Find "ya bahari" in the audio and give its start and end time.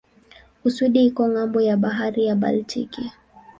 1.67-2.21